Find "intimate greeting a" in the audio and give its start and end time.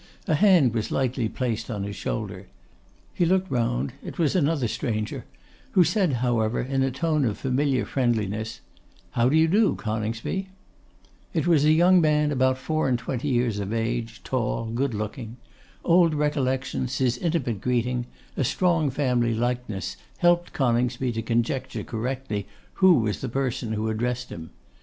17.19-18.43